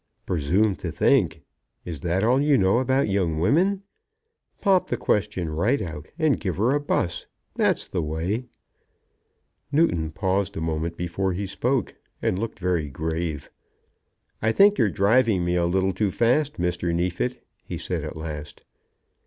[0.25, 1.43] "Presume to think!
[1.85, 3.83] Is that all you know about young women?
[4.59, 7.27] Pop the question right out, and give her a buss.
[7.55, 8.45] That's the way."
[9.71, 13.51] Newton paused a moment before he spoke, and looked very grave.
[14.41, 16.91] "I think you're driving me a little too fast, Mr.
[16.95, 18.63] Neefit," he said at last.